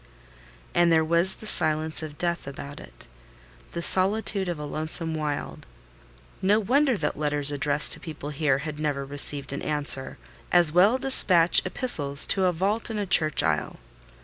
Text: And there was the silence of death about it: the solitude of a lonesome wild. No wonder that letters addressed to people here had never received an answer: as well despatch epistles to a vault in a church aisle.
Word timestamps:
And 0.73 0.91
there 0.91 1.05
was 1.05 1.35
the 1.35 1.45
silence 1.45 2.01
of 2.01 2.17
death 2.17 2.47
about 2.47 2.79
it: 2.79 3.07
the 3.73 3.83
solitude 3.83 4.49
of 4.49 4.57
a 4.57 4.65
lonesome 4.65 5.13
wild. 5.13 5.67
No 6.41 6.59
wonder 6.59 6.97
that 6.97 7.19
letters 7.19 7.51
addressed 7.51 7.91
to 7.93 7.99
people 7.99 8.31
here 8.31 8.57
had 8.65 8.79
never 8.79 9.05
received 9.05 9.53
an 9.53 9.61
answer: 9.61 10.17
as 10.51 10.71
well 10.71 10.97
despatch 10.97 11.63
epistles 11.67 12.25
to 12.25 12.45
a 12.45 12.51
vault 12.51 12.89
in 12.89 12.97
a 12.97 13.05
church 13.05 13.43
aisle. 13.43 13.77